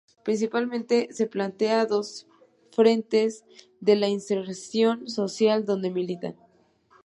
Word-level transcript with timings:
Principalmente 0.25 0.97
se 1.17 1.25
plantean 1.27 1.87
dos 1.87 2.25
frentes 2.71 3.45
de 3.81 3.93
inserción 4.09 5.07
social 5.07 5.63
donde 5.65 5.91
militan. 5.91 6.35